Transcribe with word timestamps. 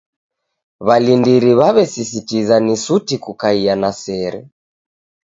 W'alindiri 0.85 1.51
w'aw'esisitiza 1.59 2.55
ni 2.65 2.75
suti 2.83 3.15
kukaiya 3.23 3.73
na 3.81 3.91
sere. 4.01 4.41